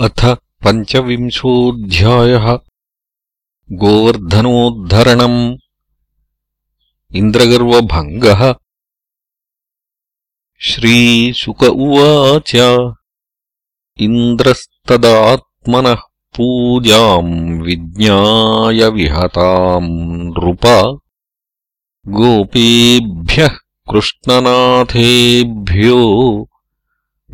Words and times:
अथ 0.00 0.34
पञ्चविंशोऽध्यायः 0.34 2.58
गोवर्धनोद्धरणम्। 3.72 5.56
इन्द्रगर्वभङ्गः। 7.14 8.54
श्रीशुक 10.60 11.62
उवाच 11.62 12.56
इन्द्रस्तदात्मनः 14.00 16.02
पूजाम् 16.36 17.62
विज्ञाय 17.62 18.88
विहताम् 18.88 20.26
नृप। 20.26 20.98
गोपेभ्यः 22.08 23.58
कृष्णनाथेभ्यो 23.92 26.00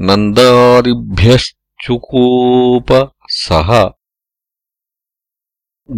नन्दादिभ्यश्च 0.00 1.59
चुकोप 1.84 2.90
सः 3.42 3.70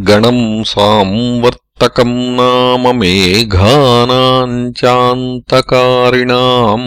गणम् 0.09 0.45
साम्वर्तकम् 0.73 2.13
नाम 2.37 2.85
मेघानाम् 2.99 4.55
चान्तकारिणाम् 4.81 6.87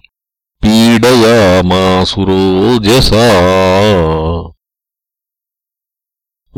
पीडयामासुरोजसा 0.64 3.28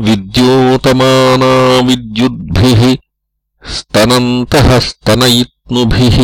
विद्योतमाना 0.04 1.50
विद्युद्भिः 1.88 2.80
स्तनन्तः 3.76 4.68
स्तनयित्नुभिः 4.86 6.18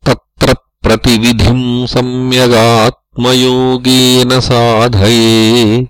तत्र 0.07 0.55
प्रतिविधिम् 0.55 1.87
सम्यगात्मयोगेन 1.87 4.41
साधये। 4.41 5.89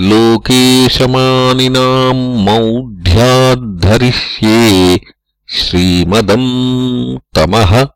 लोकेशमानिनाम् 0.00 2.36
मौढ्याद्धरिष्ये 2.36 5.00
श्रीमदम् 5.48 7.18
तमः। 7.34 7.86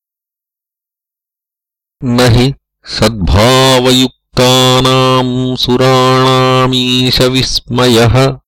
न 2.04 2.20
हि 2.20 2.54
सद्भावयुक्तानाम् 2.84 5.56
सुराणामीशविस्मयः 6.70 8.38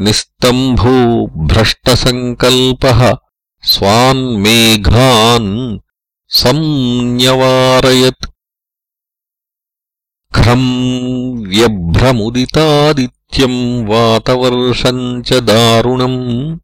निस्तम्भो 0.00 1.30
भ्रष्टसङ्कल्पः 1.46 3.16
स्वान्मेघान् 3.62 5.78
संन्यवारयत्। 6.28 8.26
ख्रम् 10.34 11.46
व्यभ्रमुदितादित्यम् 11.46 13.88
वातवर्षम् 13.88 15.22
च 15.22 15.32
दारुणम्। 15.32 16.58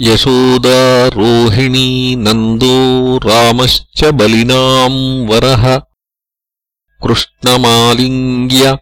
यशोदा 0.00 1.08
रोहिणी 1.08 2.16
नन्दो 2.16 3.18
रामश्च 3.18 4.04
बलिनाम् 4.04 5.28
वरः। 5.28 5.82
कृष्णमालिङ्ग्य 7.06 8.78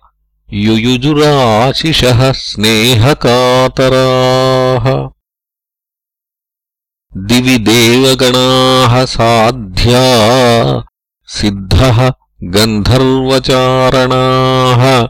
युयुजुराशिषः 0.52 2.32
स्नेहकातराः। 2.32 5.08
दिवि 7.16 7.58
देवगणाः 7.58 9.04
साध्या 9.04 10.02
सिद्धः 11.26 12.12
गन्धर्वचारणाः। 12.42 15.08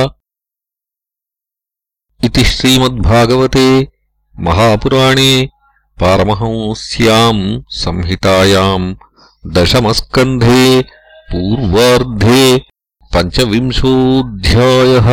इति 2.23 2.43
श्रीमद्भागवते 2.43 3.87
महापुराणे 4.39 5.49
पारमहंस्याम् 6.01 7.61
संहितायाम् 7.69 8.95
दशमस्कन्धे 9.47 10.81
पूर्वार्धे 11.31 12.57
पञ्चविंशोऽध्यायः 13.15 15.07